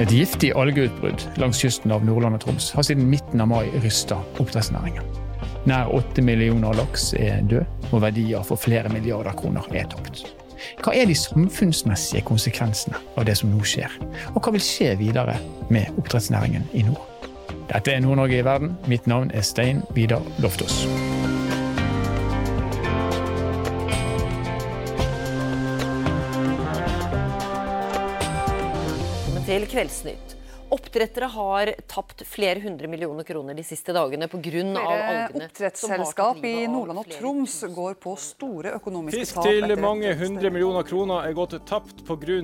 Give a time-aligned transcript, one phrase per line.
[0.00, 4.16] Et giftig algeutbrudd langs kysten av Nordland og Troms har siden midten av mai rysta
[4.40, 5.04] oppdrettsnæringen.
[5.68, 10.22] Nær åtte millioner laks er død, og verdier for flere milliarder kroner er tapt.
[10.80, 13.92] Hva er de samfunnsmessige konsekvensene av det som nå skjer,
[14.32, 15.36] og hva vil skje videre
[15.68, 17.04] med oppdrettsnæringen i nord?
[17.68, 18.72] Dette er Nord-Norge i verden.
[18.88, 20.80] Mitt navn er Stein Vidar Loftaas.
[29.50, 30.36] Til Kveldsnytt.
[30.70, 34.60] Oppdrettere har tapt flere hundre millioner kroner de siste dagene pga.
[34.78, 35.48] algene.
[35.48, 39.40] Oppdrettsselskap i Nordland og Troms går på store økonomiske tap.
[39.42, 42.38] Fisk til mange hundre millioner kroner er gått tapt pga.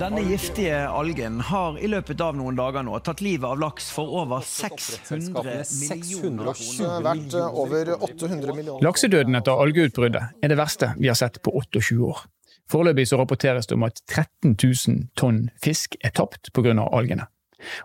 [0.00, 4.16] Denne giftige algen har i løpet av noen dager nå tatt livet av laks for
[4.22, 6.64] over 600 millioner
[7.10, 8.88] Verdt over 800 millioner.
[8.88, 12.24] Laksedøden etter algeutbruddet er det verste vi har sett på 28 år.
[12.72, 16.74] Foreløpig så rapporteres det om at 13 000 tonn fisk er tapt pga.
[16.92, 17.26] algene.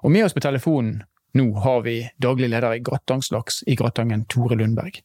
[0.04, 1.04] Og med oss på telefonen
[1.34, 5.00] nå har vi daglig leder i Grattangslaks i Grattangen, Tore Lundberg.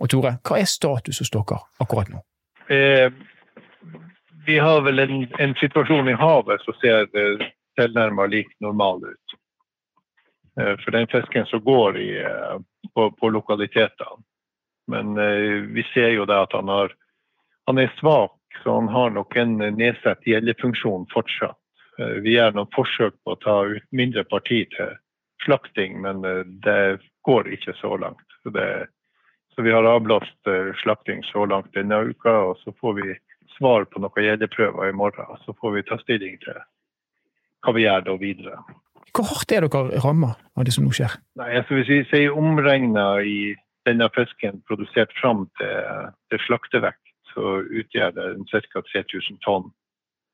[0.00, 2.20] Og Tore, hva er status hos dere akkurat nå?
[2.68, 3.08] Eh,
[4.46, 7.46] vi har vel en, en, situasjon i havet som ser eh,
[7.80, 9.36] tilnærmet lik normal ut.
[10.60, 12.58] Eh, for den fisken som går i, eh,
[12.94, 14.20] på, på lokalitetene.
[14.92, 16.92] Men eh, vi ser jo det at han, har,
[17.66, 21.58] han er svak så han har nok en nedsatt gjeldefunksjon fortsatt.
[21.98, 24.94] Eh, vi gjør noen forsøk på å ta ut mindre parti til
[25.44, 28.24] slakting, men eh, det går ikke så langt.
[28.42, 28.68] Så, det,
[29.54, 33.18] så vi har avblåst eh, slakting så langt denne uka, og så får vi
[33.56, 35.42] svar på noen gjeldeprøver i morgen.
[35.44, 36.62] Så får vi ta stilling til
[37.62, 38.62] hva vi gjør da videre.
[39.12, 41.18] Hvor hardt er dere ramma av det som nå skjer?
[41.38, 43.52] Nei, altså Hvis vi sier omregna i
[43.86, 47.01] denne fisken produsert fram til, til slaktevekt,
[47.34, 48.82] så utgjør det ca.
[48.92, 49.70] 3000 tonn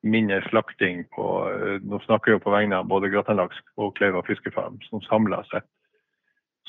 [0.02, 4.78] mindre slakting på eh, Nå snakker jeg på vegne av både Gratanlaks og Kleiva fiskefarm,
[4.88, 5.66] som samla sett.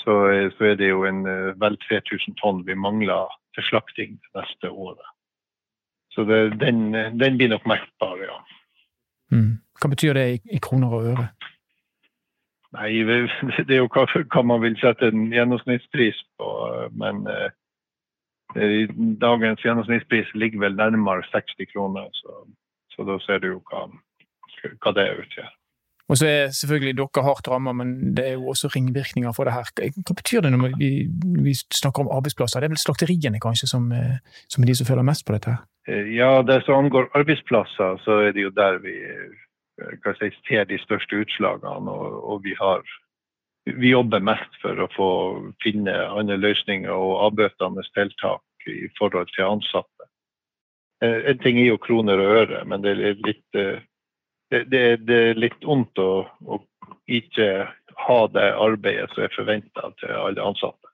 [0.04, 4.18] Så, eh, så, er det jo en eh, vel 3000 tonn vi mangler til slakting
[4.18, 5.14] det neste året.
[6.16, 8.40] Så det, den, den, blir nok merkbar, ja.
[9.32, 9.60] Mm.
[9.78, 11.28] Hva betyr det i, i, kroner og øre?
[12.74, 12.90] Nei,
[13.68, 16.50] Det er jo hva, hva man vil sette en gjennomsnittspris på.
[16.98, 17.24] Men
[18.56, 22.44] dagens gjennomsnittspris ligger vel nærmere 60 kroner, så,
[22.96, 23.86] så da ser du jo hva,
[24.82, 25.56] hva det utgjør.
[26.10, 29.54] Og så er selvfølgelig dere hardt rammet, men det er jo også ringvirkninger for det
[29.54, 29.70] her.
[29.78, 31.06] Hva betyr det når vi,
[31.46, 32.60] vi snakker om arbeidsplasser?
[32.60, 34.18] Det er vel slakteriene kanskje som, eh,
[34.50, 35.54] som, er de som føler mest på dette?
[35.54, 35.62] her?
[35.86, 38.96] Eh, ja, det som angår arbeidsplasser, så er det jo der vi
[40.18, 41.94] si, ser de største utslagene.
[41.94, 42.82] Og, og vi har
[43.78, 45.10] vi jobber mest for å få
[45.64, 50.10] finne andre løsninger og avbøtende tiltak i forhold til ansatte.
[51.04, 53.80] Eh, en ting er jo kroner og øre, men det er litt, eh,
[54.52, 56.60] det, det, det er litt ondt å, å,
[57.10, 57.70] ikke
[58.06, 60.92] ha det arbeidet som er forventa til alle ansatte.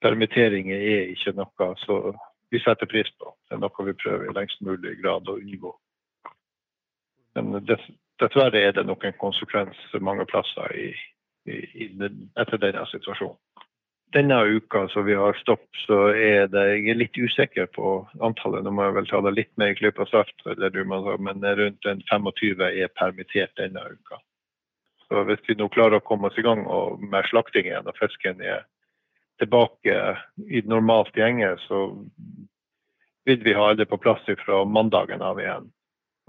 [0.00, 2.00] Permitteringer er ikke noe så
[2.50, 3.34] vi setter pris på.
[3.46, 5.72] Det er noe vi prøver i lengst mulig grad å unngå.
[7.38, 7.76] Men det,
[8.20, 10.90] dessverre er det nok en konsekvens mange plasser i,
[11.48, 13.38] i, i etter denne situasjonen.
[14.10, 17.92] Denne uka som vi har stopp, så er det, jeg er litt usikker på
[18.26, 18.64] antallet.
[18.66, 22.90] Nå må jeg vel ta det litt med i klypa salt, men rundt 25 er
[22.98, 24.18] permittert denne uka.
[25.06, 26.66] Så Hvis vi nå klarer å komme oss i gang
[27.06, 28.66] med slakting igjen, og fisken er
[29.38, 29.96] tilbake
[30.46, 31.86] i normalt gjenge, så
[33.30, 35.70] vil vi ha alle på plass fra mandagen av igjen.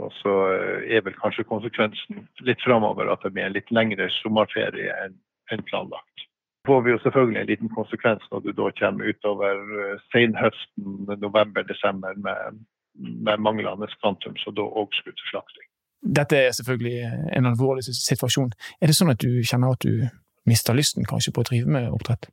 [0.01, 4.09] Og så eh, er vel kanskje konsekvensen litt framover at det blir en litt lengre
[4.21, 6.25] sommerferie enn planlagt.
[6.61, 11.17] Så får vi jo selvfølgelig en liten konsekvens når du da kommer utover eh, senhøsten,
[11.25, 12.61] november-desember med,
[12.97, 15.67] med, manglende kvantum, så da òg skulle slakting.
[16.01, 16.97] Dette er selvfølgelig
[17.37, 18.53] en alvorlig situasjon.
[18.81, 20.07] Er det sånn at du kjenner at du
[20.49, 22.31] mister lysten kanskje på å drive med oppdrett?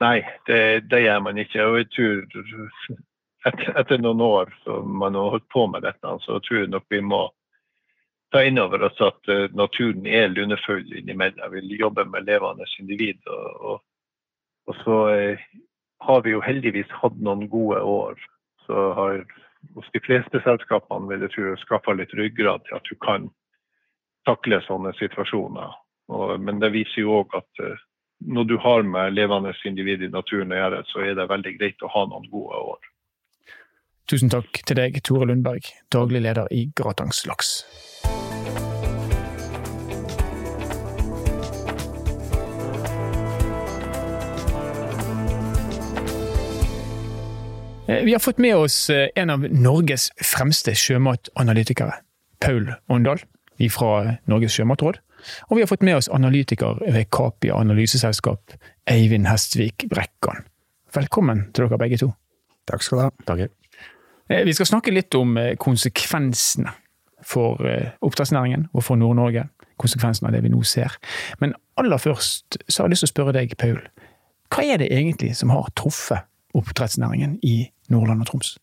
[0.00, 1.66] Nei, det, det gjør man ikke.
[1.68, 2.22] Og jeg tror
[3.48, 6.86] etter, etter, noen år som man har holdt på med dette, så tror jeg nok
[6.92, 7.22] vi må
[8.32, 11.52] ta inn over oss at uh, naturen er lunefull innimellom.
[11.52, 13.20] Vi jobber med levende individ.
[13.28, 13.82] Og, og,
[14.70, 15.46] og så uh,
[16.06, 18.18] har vi jo heldigvis hatt noen gode år.
[18.66, 19.24] Så har
[19.74, 23.28] hos de fleste selskapene vil jeg tro skaffa litt ryggrad til at du kan
[24.26, 25.74] takle sånne situasjoner.
[26.12, 27.76] Og, men det viser jo òg at uh,
[28.22, 31.82] når du har med levende individ i naturen å gjøre, så er det veldig greit
[31.82, 32.91] å ha noen gode år.
[34.10, 37.62] Tusen takk til deg, Tore Lundberg, daglig leder i Gratangs Laks.
[47.86, 52.00] Eh, vi har fått med oss eh, en av Norges fremste sjømatanalytikere,
[52.40, 53.22] Paul Åndal.
[53.70, 54.98] fra Norges sjømatråd.
[55.50, 58.56] Og vi har fått med oss analytiker ved Capia analyseselskap,
[58.90, 60.42] Eivind Hestvik Brekkan.
[60.94, 62.10] Velkommen til dere begge to.
[62.66, 63.10] Takk skal du ha.
[63.28, 63.61] Takk.
[64.32, 66.72] Eh, Vi skal snakke litt om eh, konsekvensene
[67.26, 69.46] for eh, oppdrettsnæringen og for Nord-Norge.
[69.82, 70.96] Konsekvensene av det vi nå ser.
[71.42, 73.80] Men aller først så har jeg lyst til å spørre deg, Paul.
[74.52, 77.56] Hva er det egentlig som har truffet oppdrettsnæringen i
[77.92, 78.56] Nordland og Troms?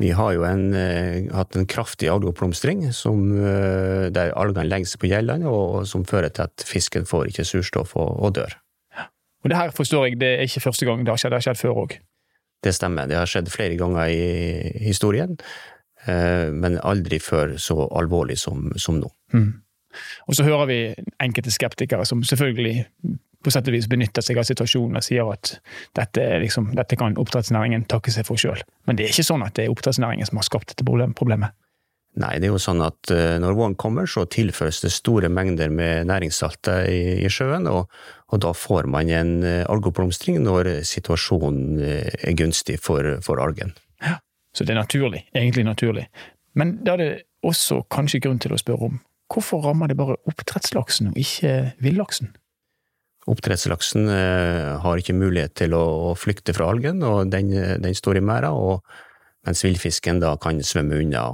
[0.00, 0.72] Vi har jo en,
[1.34, 6.48] hatt en kraftig algeoppblomstring, som, der algene legger seg på gjellene, og som fører til
[6.48, 8.56] at fisken får ikke surstoff og, og dør.
[9.42, 11.46] Og det her forstår jeg, det er ikke første gang det har skjedd, det har
[11.50, 11.98] skjedd før òg.
[12.62, 13.08] Det stemmer.
[13.10, 15.36] Det har skjedd flere ganger i historien,
[16.06, 19.10] eh, men aldri før så alvorlig som, som nå.
[20.28, 20.78] Og så hører vi
[21.20, 22.86] enkelte skeptikere som selvfølgelig
[23.42, 25.56] på sett og vis benytter seg av situasjonen og sier at
[25.98, 28.62] dette, liksom, dette kan oppdrettsnæringen takke seg for sjøl.
[28.86, 31.56] Men det er ikke sånn at det er oppdrettsnæringen som har skapt dette problemet.
[32.20, 35.70] Nei, det er jo sånn at eh, når våren kommer, så tilføres det store mengder
[35.72, 37.86] med næringssalter i, i sjøen, og,
[38.28, 43.72] og da får man en eh, algeoppblomstring når situasjonen eh, er gunstig for, for algen.
[44.52, 46.04] Så det er naturlig, egentlig naturlig.
[46.60, 47.12] Men da er det
[47.48, 48.98] også kanskje grunn til å spørre om
[49.32, 52.34] hvorfor rammer det bare oppdrettslaksen og ikke villaksen?
[53.32, 54.10] Oppdrettslaksen
[54.82, 57.48] har ikke mulighet til å flykte fra algen, og den,
[57.80, 58.52] den står i merda,
[59.46, 61.24] mens villfisken da kan svømme unna.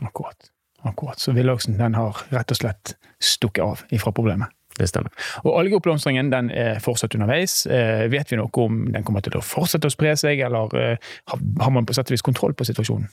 [0.00, 0.50] Akkurat.
[0.82, 1.20] Akkurat.
[1.20, 4.52] Så villaksen den har rett og slett stukket av ifra problemet.
[4.78, 5.12] Det stemmer.
[5.44, 7.64] Og algeoppblomstringen den er fortsatt underveis.
[7.66, 11.10] Eh, vet vi noe om den kommer til å fortsette å spre seg, eller eh,
[11.32, 13.10] har, man på sett og vis kontroll på situasjonen?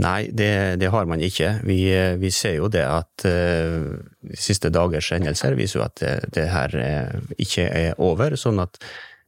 [0.00, 1.58] Nei, det, det har man ikke.
[1.68, 3.90] Vi, eh, vi ser jo det at eh,
[4.38, 8.38] siste dagers hendelser viser jo at det, det her eh, ikke er over.
[8.40, 8.80] Sånn at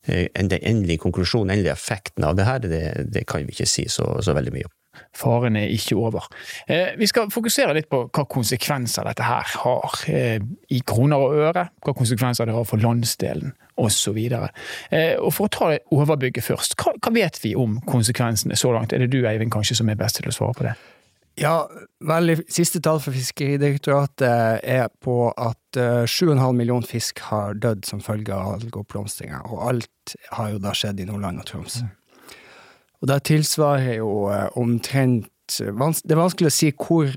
[0.06, 3.68] eh, den endelige konklusjonen, den endelige effekten av det her, det, det kan vi ikke
[3.68, 4.76] si så, så veldig mye om.
[5.16, 6.28] Faren er ikke over.
[6.66, 10.40] Eh, vi skal fokusere litt på hva konsekvenser dette her har eh,
[10.74, 14.18] i kroner og øre, hva konsekvenser det har for landsdelen osv.
[14.18, 18.94] Eh, for å ta det overbygget først, hva, hva vet vi om konsekvensene så langt?
[18.94, 20.76] Er det du Eivind kanskje som er best til å svare på det?
[21.34, 21.64] Ja,
[22.06, 28.02] vel, siste tall fra Fiskeridirektoratet er på at eh, 7,5 millioner fisk har dødd som
[28.04, 31.80] følge av algeoppblomstringa, og alt har jo da skjedd i Nordland og Troms.
[33.04, 35.28] Og det tilsvarer jo eh, omtrent
[35.60, 37.10] Det er vanskelig å si hvor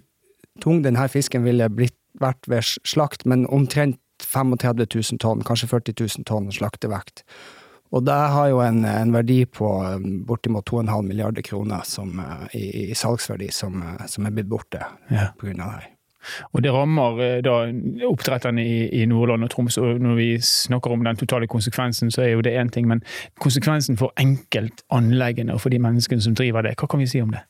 [0.60, 5.96] tung denne fisken ville blitt, vært ved slakt, men omtrent 35 000 tonn, kanskje 40
[6.02, 7.22] 000 tonn slaktevekt.
[7.96, 12.58] Og det har jo en, en verdi på eh, bortimot 2,5 milliarder kroner som, eh,
[12.60, 15.30] i, i salgsverdi som, eh, som er blitt borte Ja.
[15.40, 15.94] på grunn av det her.
[16.54, 17.58] Og det rammer eh, da
[18.08, 22.22] oppdretterne i, i Nordland og Troms, og når vi snakker om den totale konsekvensen, så
[22.22, 23.04] er jo det én ting, men
[23.40, 27.34] konsekvensen for enkeltanleggene og for de menneskene som driver det, hva kan vi si om
[27.34, 27.44] det?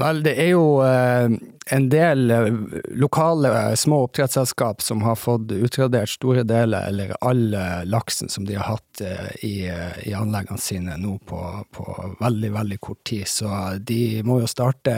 [0.00, 1.28] Vel, det er jo eh,
[1.76, 2.46] en del eh,
[2.96, 7.42] lokale eh, små oppdrettsselskap som har fått utradert store deler, eller all
[7.90, 9.02] laksen som de har hatt
[9.44, 9.68] i,
[10.06, 11.40] i anleggene sine nå på,
[11.76, 11.86] på
[12.20, 13.28] veldig, veldig kort tid.
[13.28, 14.94] Så de må jo starte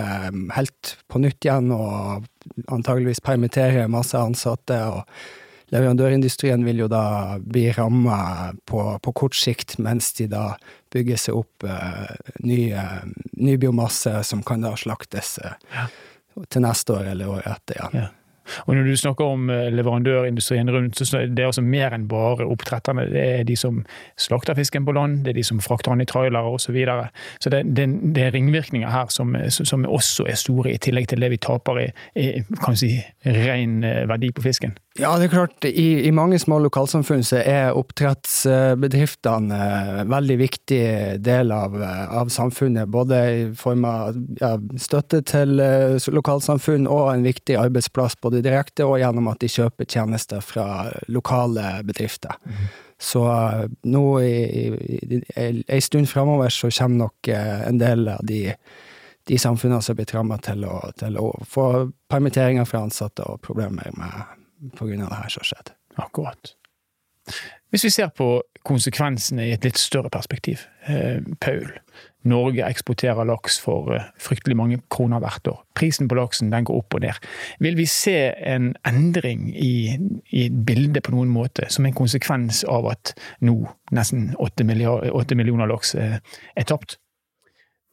[0.56, 2.26] helt på nytt igjen og
[2.68, 4.78] antageligvis permittere masse ansatte.
[4.86, 10.52] og Leverandørindustrien vil jo da bli ramma på, på kort sikt, mens de da
[10.92, 12.16] bygger seg opp eh,
[12.46, 12.98] ny, eh,
[13.40, 15.86] ny biomasse som kan da slaktes ja.
[16.48, 18.04] til neste år eller året etter igjen.
[18.04, 18.10] Ja.
[18.66, 22.46] Og når du snakker om eh, leverandørindustrien rundt, så er det altså mer enn bare
[22.48, 23.06] oppdretterne.
[23.12, 23.82] Det er de som
[24.20, 26.66] slakter fisken på land, det er de som frakter den i trailere osv.
[26.72, 27.08] Så, videre.
[27.40, 31.20] så det, det, det er ringvirkninger her som, som også er store, i tillegg til
[31.20, 32.28] det vi taper i, i
[32.62, 32.92] kan vi si,
[33.26, 34.76] ren eh, verdi på fisken.
[35.00, 35.64] Ja, det er klart.
[35.64, 39.60] I, i mange små lokalsamfunn så er oppdrettsbedriftene
[40.02, 40.80] en veldig viktig
[41.24, 42.90] del av, eh, av samfunnet.
[42.92, 48.84] Både i form av ja, støtte til eh, lokalsamfunn og en viktig arbeidsplass, både direkte
[48.84, 50.66] og gjennom at de kjøper tjenester fra
[51.08, 52.36] lokale bedrifter.
[53.00, 58.50] Så eh, nå ei stund framover så kommer nok eh, en del av de
[59.30, 60.64] de samfunnene som blir ramma til,
[60.98, 61.66] til å få
[62.10, 64.41] permitteringer fra ansatte og problemer med
[64.76, 65.72] på grunn av det her som har skjedd.
[66.02, 66.54] Akkurat.
[67.72, 68.34] Hvis vi ser på
[68.66, 70.66] konsekvensene i et litt større perspektiv.
[70.86, 71.66] Eh, Paul,
[72.28, 75.60] Norge eksporterer laks for eh, fryktelig mange kroner hvert år.
[75.78, 77.18] Prisen på laksen den går opp og ned.
[77.64, 78.16] Vil vi se
[78.52, 79.98] en endring i,
[80.30, 83.56] i bildet på noen måte, som en konsekvens av at nå
[83.94, 86.20] nesten åtte millioner laks eh,
[86.54, 86.98] er tapt?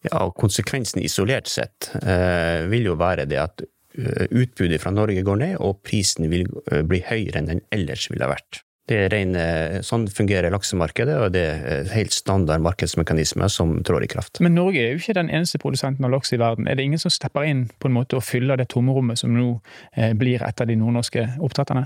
[0.05, 3.65] Ja, konsekvensen isolert sett eh, vil jo være det at
[3.98, 8.29] utbudet fra Norge går ned, og prisen vil eh, bli høyere enn den ellers ville
[8.29, 8.63] vært.
[8.89, 9.41] Det er rene,
[9.86, 14.41] sånn fungerer laksemarkedet, og det er helt standard markedsmekanismer som trår i kraft.
[14.41, 16.65] Men Norge er jo ikke den eneste produsenten av laks i verden.
[16.65, 19.51] Er det ingen som stepper inn på en måte og fyller det tomrommet som nå
[19.93, 21.86] eh, blir etter de nordnorske oppdretterne?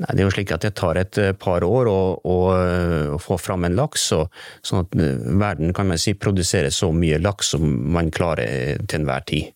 [0.00, 2.38] Nei, Det er jo slik at det tar et eh, par år å, å,
[3.16, 4.32] å få fram en laks, og,
[4.64, 9.28] sånn at verden kan man si produserer så mye laks som man klarer til enhver
[9.28, 9.52] tid.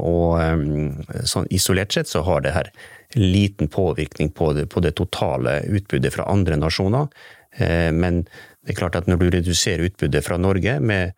[0.00, 2.70] Og sånn isolert sett så har det her
[3.14, 7.08] liten påvirkning på det, på det totale utbudet fra andre nasjoner.
[7.56, 8.22] Eh, men
[8.62, 11.14] det er klart at når du reduserer utbudet fra Norge med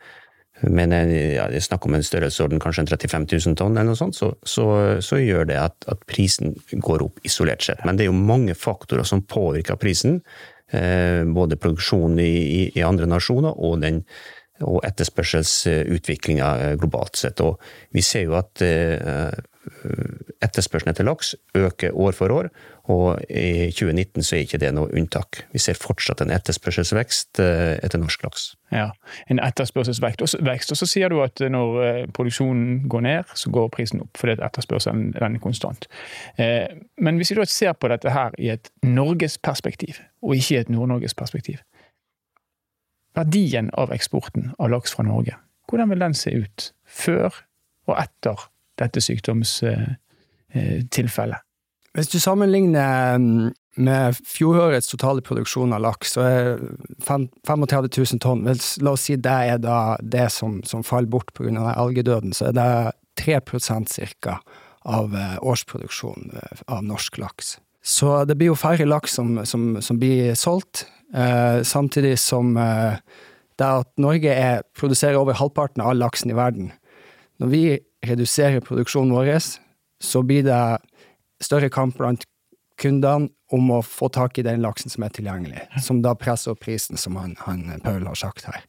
[0.63, 4.15] men ja, det er snakk om en størrelsesorden kanskje 35 000 tonn, eller noe sånt,
[4.15, 4.67] så, så,
[5.03, 7.81] så gjør det at, at, prisen går opp isolert sett.
[7.83, 10.21] Men det er jo mange faktorer som påvirker prisen.
[10.71, 14.05] Eh, både produksjonen i, i, andre nasjoner og, den,
[14.61, 17.41] og etterspørselsutviklinga eh, globalt sett.
[17.41, 17.61] Og
[17.95, 19.33] vi ser jo at eh,
[20.43, 22.49] etterspørselen etter laks øker år for år,
[22.91, 25.45] og i 2019 så er ikke det noe unntak.
[25.55, 28.49] Vi ser fortsatt en etterspørselsvekst eh, etter norsk laks.
[28.75, 28.91] Ja,
[29.31, 30.25] en etterspørselsvekst.
[30.75, 35.13] Og så sier du at når produksjonen går ned, så går prisen opp, fordi etterspørselen
[35.15, 35.87] er konstant.
[36.39, 40.73] Men hvis vi da ser på dette her i et norgesperspektiv, og ikke i et
[40.73, 41.61] Nord-Norges perspektiv.
[43.17, 45.35] Verdien av eksporten av laks fra Norge,
[45.69, 47.29] hvordan vil den se ut før
[47.91, 48.37] og etter
[48.81, 51.41] dette sykdomstilfellet.
[51.93, 53.53] Hvis du sammenligner mm,
[53.85, 56.59] med fjorårets totale produksjon av laks, så er
[57.05, 58.47] 35 000 tonn
[58.85, 61.75] La oss si det er da det som, som faller bort pga.
[61.75, 64.39] algedøden, så er det 3% ca.
[64.83, 67.59] av eh, årsproduksjonen eh, av norsk laks.
[67.83, 73.01] Så det blir jo færre laks som, som, som blir solgt, eh, samtidig som eh,
[73.59, 76.71] det at Norge er, produserer over halvparten av laksen i verden.
[77.43, 77.65] Når vi
[78.07, 79.35] reduserer produksjonen vår,
[80.03, 80.63] så blir det
[81.43, 82.27] større kamp blant
[82.81, 86.63] kundene om å få tak i den laksen som er tilgjengelig, som da presser opp
[86.65, 88.63] prisen, som han, han Paul har sagt her.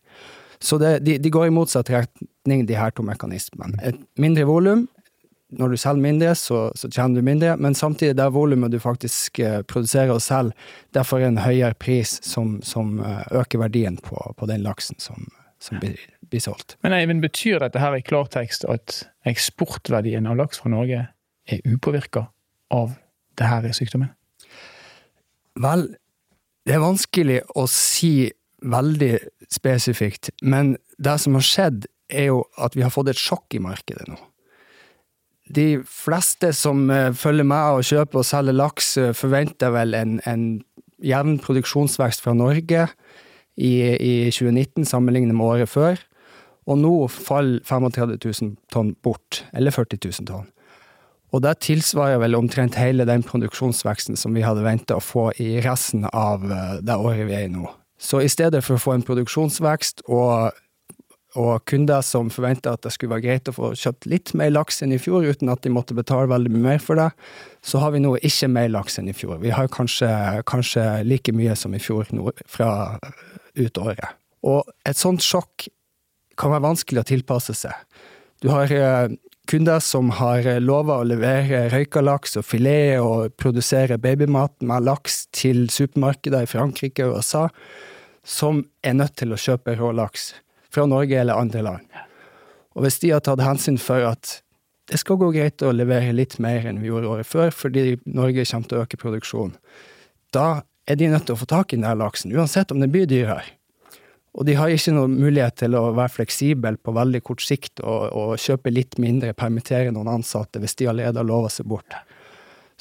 [0.63, 3.79] Så det, de, de, går i motsatt retning, de her to mekanismene.
[3.83, 4.85] Et mindre volum.
[5.59, 9.39] Når du selger mindre, så, så tjener du mindre, men samtidig det volumet du faktisk
[9.43, 10.55] uh, produserer og selger,
[10.95, 15.27] derfor er en høyere pris som, som uh, øker verdien på, på den laksen som,
[15.61, 16.77] som blir, blir, solgt.
[16.85, 21.05] Men Eivind, betyr dette her i klartekst at eksportverdien av laks fra Norge
[21.45, 22.27] er upåvirka
[22.73, 22.95] av
[23.39, 24.13] det her sykdommen?
[25.63, 25.89] Vel,
[26.65, 28.31] det er vanskelig å si
[28.63, 29.15] veldig
[29.51, 33.61] spesifikt, men det som har skjedd, er jo at vi har fått et sjokk i
[33.63, 34.17] markedet nå.
[35.51, 40.17] De fleste som eh, følger med og kjøper og selger laks, eh, forventer vel en,
[40.29, 40.45] en
[41.03, 42.87] jevn produksjonsvekst fra Norge
[43.59, 45.99] i, i 2019 sammenlignet med året før.
[46.63, 50.47] Og nå faller 35 000 tonn bort, eller 40 000 tonn.
[51.33, 55.57] Og det tilsvarer vel omtrent hele den produksjonsveksten som vi hadde venta å få i
[55.65, 57.65] resten av eh, det året vi er i nå.
[58.03, 60.53] Så i stedet for å få en produksjonsvekst og,
[61.39, 64.83] og kunder som forventa at det skulle være greit å få kjøpt litt mer laks
[64.85, 67.09] enn i fjor, uten at de måtte betale veldig mye mer for det,
[67.65, 69.39] så har vi nå ikke mer laks enn i fjor.
[69.41, 70.09] Vi har kanskje,
[70.49, 72.69] kanskje like mye som i fjor nå, fra
[73.57, 74.19] ut året.
[74.45, 75.67] Og et sånt sjokk
[76.39, 77.73] kan være vanskelig å tilpasse seg.
[78.43, 79.15] Du har eh,
[79.49, 85.25] kunder som har lova å levere røyka laks og filet og produsere babymat med laks
[85.33, 87.47] til supermarkeder i Frankrike og USA,
[88.23, 90.33] som er nødt til å kjøpe rå laks
[90.73, 92.01] fra Norge eller andre land.
[92.73, 94.39] Og hvis de har tatt hensyn for at
[94.91, 98.45] det skal gå greit å levere litt mer enn vi gjorde året før, fordi Norge
[98.49, 99.57] kommer til å øke produksjonen,
[100.35, 103.07] da er de nødt til å få tak i den laksen, uansett om det blir
[103.07, 103.45] dyrere.
[104.33, 108.09] Og de har ikke noen mulighet til å være fleksibel på veldig kort sikt og,
[108.17, 111.93] og kjøpe litt mindre, permittere noen ansatte hvis de allerede har lova seg bort.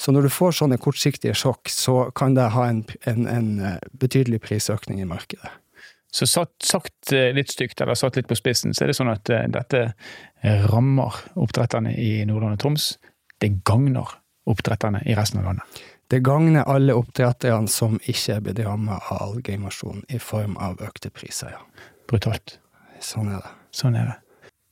[0.01, 3.77] Så når du får sånne kortsiktige sjokk, så kan det ha en, en, en eh,
[4.01, 5.53] betydelig prisøkning i markedet.
[6.13, 9.13] Så sagt, sagt, eh, litt stygt, eller satt litt på spissen, så er det sånn
[9.13, 9.85] at uh, dette
[10.69, 12.89] rammer oppdretterne i Nordland og Troms.
[13.41, 14.11] Det gagner
[14.51, 15.83] oppdretterne i resten av landet.
[16.13, 21.13] Det gagner alle oppdretterne som ikke er blitt rammet av algeinvasjon i form av økte
[21.15, 21.89] priser, ja.
[22.11, 22.59] Brutalt.
[23.01, 23.55] Sånn er det.
[23.73, 24.22] Sånn er det.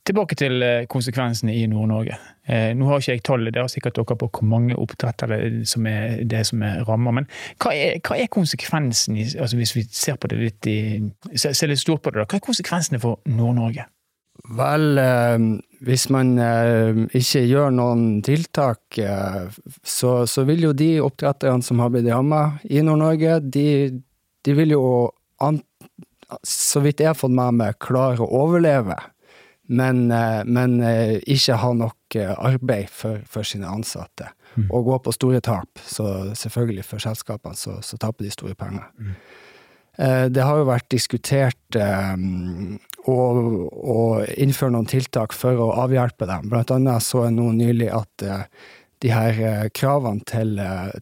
[0.07, 2.17] Tilbake til eh, konsekvensene i Nord-Norge.
[2.49, 5.37] Eh, nå har ikke jeg tallet, det har sikkert dere på hvor mange oppdrettere
[5.69, 7.19] som er det som er rammer.
[7.19, 7.29] Men
[7.61, 10.79] hva er, hva er konsekvensen, i, altså hvis vi ser på det litt i,
[11.37, 13.85] ser litt stort på det, da, hva er konsekvensene for Nord-Norge?
[14.57, 15.37] Vel, eh,
[15.85, 19.51] hvis man eh, ikke gjør noen tiltak, eh,
[19.85, 23.67] så, så, vil jo de oppdretterne som har blitt ramma i Nord-Norge, de,
[24.41, 24.83] de, vil jo,
[26.47, 28.97] så vidt jeg har fått med meg, klare å overleve.
[29.71, 30.03] Men,
[30.51, 30.73] men
[31.23, 34.27] ikke ha nok arbeid for, for sine ansatte.
[34.57, 34.67] Mm.
[34.67, 35.79] Og gå på store tap.
[35.87, 38.89] Så selvfølgelig, for selskapene så, så taper de store penger.
[38.99, 39.15] Mm.
[40.31, 42.77] Det har jo vært diskutert um,
[43.11, 43.15] å,
[43.75, 43.97] å,
[44.39, 46.47] innføre noen tiltak for å avhjelpe dem.
[46.51, 48.45] Blant annet så jeg nå nylig at uh,
[49.03, 50.55] de her kravene til,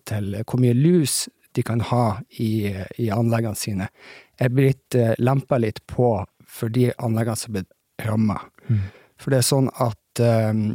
[0.09, 2.71] til, hvor mye lus de kan ha i,
[3.01, 3.89] i anleggene sine,
[4.39, 6.13] er blitt lempa litt på
[6.49, 8.39] for de anleggene som er blitt ramma.
[8.69, 8.83] Mm.
[9.19, 10.65] For det er sånn at eh,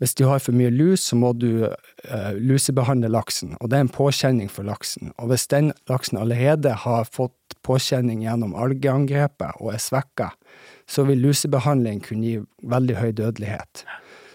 [0.00, 3.84] hvis du har for mye lus, så må du eh, lusebehandle laksen, og det er
[3.84, 5.12] en påkjenning for laksen.
[5.20, 7.36] Og hvis den laksen allerede har fått
[7.66, 10.30] påkjenning gjennom algeangrepet og er svekka,
[10.88, 12.40] så vil lusebehandling kunne gi
[12.72, 13.84] veldig høy dødelighet.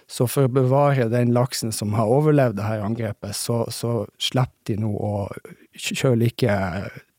[0.05, 4.77] Så for å bevare den laksen som har overlevd dette angrepet, så, så slipper de
[4.83, 5.15] nå å
[5.73, 6.59] kjøre like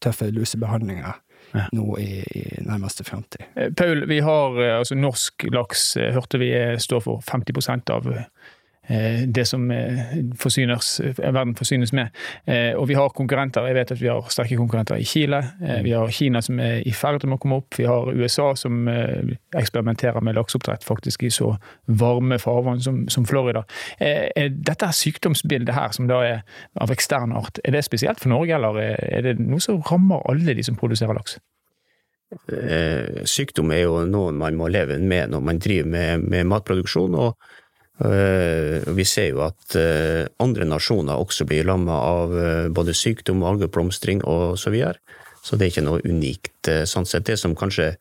[0.07, 1.19] tøffe lusebehandlinger
[1.53, 1.67] ja.
[1.73, 3.47] nå i, i, nærmeste framtid.
[3.55, 8.25] Eh, Paul, vi har eh, altså norsk laks, hørte vi står for 50% av Eh,
[8.89, 9.99] det som eh,
[10.39, 12.09] forsyners, eh, verden forsynes med.
[12.79, 13.67] Og vi har konkurrenter.
[13.67, 15.41] Jeg vet at vi har sterke konkurrenter i Chile.
[15.83, 17.75] Vi har Kina som er i ferd med å komme opp.
[17.79, 18.87] Vi har USA som
[19.57, 23.65] eksperimenterer med lakseoppdrett faktisk i så varme farvann som, som Florida.
[23.99, 26.41] Dette sykdomsbildet her, som da er
[26.81, 30.57] av ekstern art, er det spesielt for Norge, eller er det noe som rammer alle
[30.57, 31.39] de som produserer laks?
[33.27, 37.15] Sykdom er jo noe man må leve med når man driver med, med matproduksjon.
[37.15, 37.56] og Eh,
[37.99, 44.21] vi ser jo at eh, andre nasjoner også blir lammet av eh, både sykdom, algeblomstring
[44.29, 44.77] osv.
[44.77, 44.93] Så,
[45.43, 47.29] så det er ikke noe unikt sånn sett.
[47.29, 47.95] Det som kanskje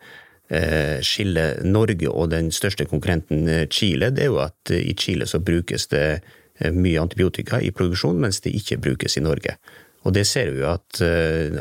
[1.02, 5.88] skiller Norge og den største konkurrenten Chile, det er jo at i Chile så brukes
[5.90, 6.20] det
[6.70, 9.56] mye antibiotika i produksjon, mens det ikke brukes i Norge.
[10.06, 11.02] Og det ser vi jo at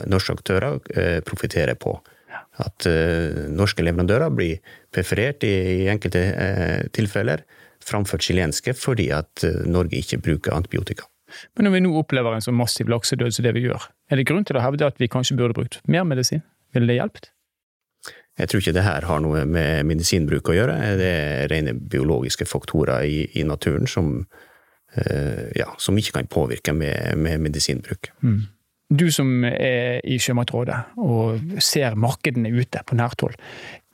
[0.05, 0.76] norske aktører
[1.25, 1.97] profitterer på.
[2.61, 2.85] At
[3.57, 4.61] norske leverandører blir
[4.93, 6.26] preferert i enkelte
[6.93, 7.45] tilfeller
[7.87, 11.09] framfor chilenske fordi at eh, Norge ikke bruker antibiotika.
[11.57, 14.26] Men når vi nå opplever en så massiv laksedød som det vi gjør, er det
[14.29, 16.45] grunn til å hevde at vi kanskje burde brukt mer medisin?
[16.75, 17.31] Ville det hjulpet?
[18.38, 20.75] Jeg tror ikke det her har noe med medisinbruk å gjøre.
[20.99, 24.11] Det er rene biologiske faktorer i, i naturen som,
[24.99, 28.11] eh, ja, som, ikke kan påvirke med, med medisinbruk.
[28.27, 28.40] Mm.
[28.92, 33.37] Du som er i Sjømatrådet og ser markedene ute på nært hold.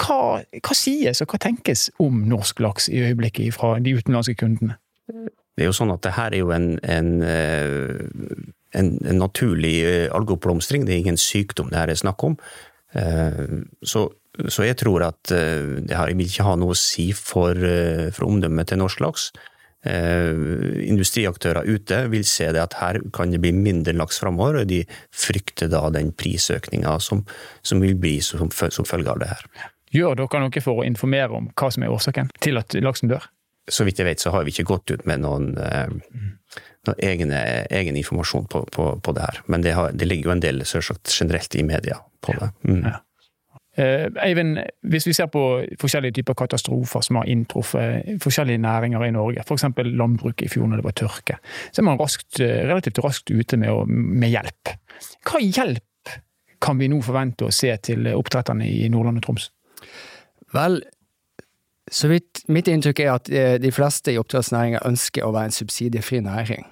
[0.02, 4.78] Hva, hva, sies og hva tenkes om norsk laks i øyeblikket fra de utenlandske kundene?
[5.06, 8.00] Det er jo sånn at det her er jo en, en, eh,
[8.80, 9.76] en, en naturlig
[10.16, 12.36] algoplomstring, det er ingen sykdom det her er snakk om.
[12.98, 13.46] Eh,
[13.86, 14.08] så,
[14.48, 17.54] så jeg tror at det her vil ikke ha noe å si for,
[18.10, 19.30] for omdømmet til norsk laks.
[19.80, 20.36] Eh,
[20.90, 24.82] industriaktører ute vil se det at her kan det bli mindre laks framover, og de
[25.08, 27.22] frykter da den prisøkninga som,
[27.62, 29.46] som, vil bli som, som, følge av det her.
[29.96, 33.24] Gjør dere noe for å informere om hva som er årsaken til at laksen dør?
[33.70, 35.88] Så vidt jeg vet, så har vi ikke gått ut med noen, eh,
[36.88, 37.40] noen egne,
[37.72, 39.40] egen informasjon på, på, på, det her.
[39.48, 42.52] Men det, har, det ligger jo en del selvsagt generelt i media på det.
[42.68, 42.82] Mm.
[42.84, 42.98] Ja.
[43.78, 44.58] Eh, Eivind,
[44.90, 45.40] hvis vi ser på
[45.78, 49.68] forskjellige typer katastrofer som har inntruffet forskjellige næringer i Norge, f.eks.
[49.86, 51.36] landbruket i fjor når det var tørke,
[51.70, 54.72] så er man raskt, eh, relativt raskt ute med, med, hjelp.
[55.22, 56.16] Hva hjelp
[56.60, 59.46] kan vi nå forvente å se til oppdretterne i Nordland og Troms?
[60.52, 60.80] Vel,
[61.90, 65.58] så vidt mitt inntrykk er at eh, de fleste i oppdrettsnæringa ønsker å være en
[65.60, 66.66] subsidiefri næring.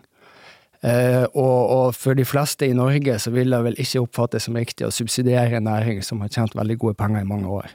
[0.78, 1.47] Og,
[1.98, 5.58] for de fleste i Norge så vil det vel ikke oppfattes som riktig å subsidiere
[5.58, 7.72] en næring som har tjent veldig gode penger i mange år.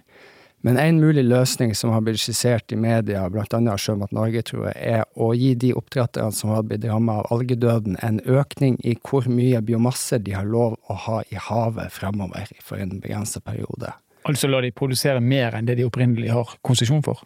[0.63, 3.43] Men en mulig løsning som har blitt skissert i media, bl.a.
[3.51, 7.35] av Sjømat Norge, tror jeg, er å gi de oppdretterne som har blitt rammet av
[7.35, 12.55] algedøden, en økning i hvor mye biomasse de har lov å ha i havet fremover
[12.63, 13.91] for en begrenset periode.
[14.23, 17.19] Altså la de produsere mer enn det de opprinnelig har konsesjon for?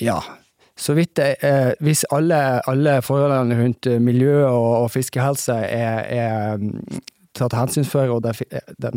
[0.00, 0.22] Ja,
[0.78, 6.56] så vidt jeg, eh, Hvis alle, alle, forholdene rundt miljø og, og fiskehelse er, er
[6.62, 7.00] mm,
[7.38, 8.32] tatt hensyn for, og de,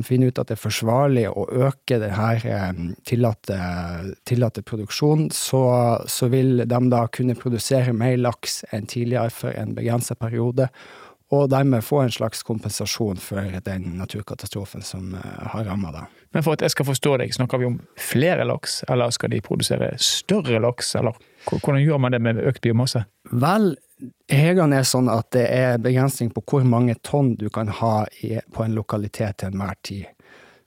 [0.05, 3.59] finner ut at det er forsvarlig å øke denne tillatte,
[4.27, 5.63] tillatte produksjonen, så,
[6.09, 10.69] så, vil de da kunne produsere mer laks enn tidligere for en begrenset periode,
[11.31, 16.09] og dermed få en slags kompensasjon for den naturkatastrofen som eh, har ramma dem.
[16.35, 19.39] Men for at jeg skal forstå deg, snakker vi om flere laks, eller skal de
[19.43, 21.15] produsere større laks, eller
[21.49, 23.03] hvordan gjør man det med økt biomasse?
[23.31, 23.73] Vel,
[24.31, 28.37] reglene er sånn at det er begrensning på hvor mange tonn du kan ha i,
[28.53, 30.09] på en lokalitet til enhver tid.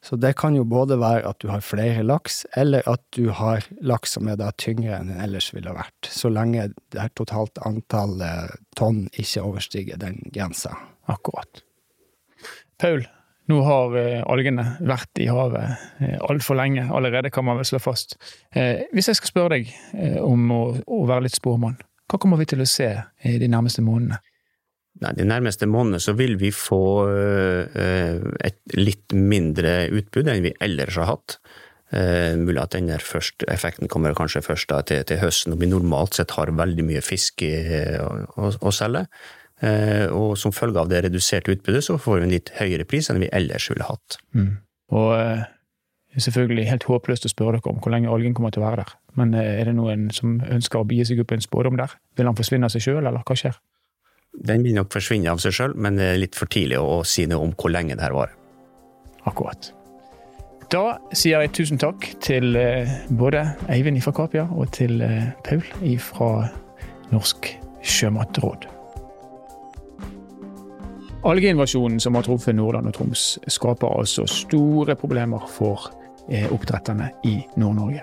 [0.05, 3.65] Så det kan jo både være at du har flere laks, eller at du har
[3.81, 6.11] laks som er da tyngre enn den ellers ville vært.
[6.13, 8.21] Så lenge det totalt antall
[8.77, 10.75] tonn ikke overstiger den grensa.
[11.09, 11.65] Akkurat.
[12.77, 13.07] Paul,
[13.52, 17.80] Nå har eh, algene vært i havet eh, altfor lenge allerede, kan man vel slå
[17.83, 18.16] fast.
[18.57, 19.74] Eh, hvis jeg skal spørre deg
[20.24, 21.76] om å, å være litt spåmann,
[22.09, 22.88] hva kommer vi til å se
[23.24, 24.20] i de nærmeste månedene?
[25.02, 26.80] Nei, De nærmeste månedene så vil vi få
[27.11, 31.38] et litt mindre utbud enn vi ellers har hatt.
[31.94, 35.70] Eh, mulig at denne først, effekten kommer kanskje først da, til, til, høsten, når vi
[35.70, 39.04] normalt sett har veldig mye fisk å, å, selge.
[39.64, 43.09] Eh, og som følge av det reduserte utbudet, så får vi en litt høyere pris
[43.11, 44.18] enn vi ellers ville hatt.
[44.37, 44.57] Mm.
[44.92, 45.44] Og eh,
[46.20, 48.96] selvfølgelig helt håpløst å spørre dere om hvor lenge algen kommer til å være der.
[49.20, 51.94] Men eh, er det noen som ønsker å bie seg opp en spådom der?
[52.18, 53.57] Vil han forsvinne av seg sjøl, eller hva skjer?
[54.35, 57.24] Den vil nok forsvinne av seg sjøl, men det er litt for tidlig å si
[57.31, 58.35] noe om hvor lenge det her varer.
[59.24, 59.70] Akkurat.
[60.72, 62.59] Da sier jeg tusen takk til
[63.14, 64.98] både Eivind fra Kapia og til
[65.46, 65.62] Paul
[66.03, 66.31] fra
[67.14, 67.53] Norsk
[67.85, 68.74] sjømatråd.
[71.25, 75.89] Algeinvasjonen som har truffet Nordland og Troms, skaper altså store problemer for
[76.29, 78.03] eh, oppdretterne i Nord-Norge.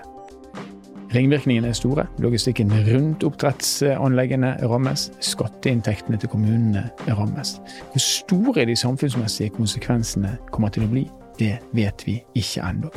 [1.14, 2.06] Ringvirkningene er store.
[2.18, 5.10] Logistikken rundt oppdrettsanleggene rammes.
[5.20, 7.60] Skatteinntektene til kommunene rammes.
[7.92, 11.06] Hvor store de samfunnsmessige konsekvensene kommer til å bli,
[11.38, 12.90] det vet vi ikke ennå.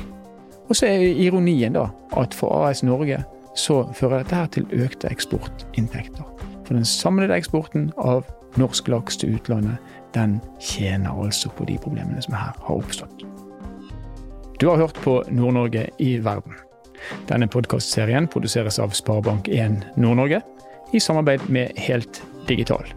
[0.66, 3.20] Og så er ironien da at for AS Norge
[3.56, 6.35] så fører dette til økte eksportinntekter.
[6.66, 8.26] For den samlede eksporten av
[8.60, 9.78] norsk laks til utlandet,
[10.16, 13.26] den tjener altså på de problemene som her har oppstått.
[14.60, 16.56] Du har hørt på Nord-Norge i verden.
[17.30, 20.42] Denne podkastserien produseres av Sparebank1 Nord-Norge
[20.96, 22.88] i samarbeid med Helt Digital.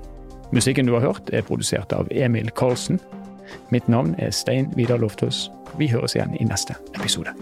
[0.55, 3.01] Musikken du har hørt, er produsert av Emil Karlsen
[3.71, 5.51] Mitt navn er Stein Vidar Loftaas.
[5.79, 7.35] Vi høres igjen i neste episode.